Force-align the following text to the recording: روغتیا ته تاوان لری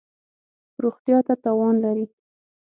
روغتیا 0.83 1.17
ته 1.27 1.33
تاوان 1.43 1.75
لری 1.83 2.05